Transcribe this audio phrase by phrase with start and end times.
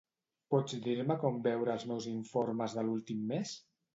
[0.53, 3.55] Pots dir-me com veure els meus informes de l'últim mes?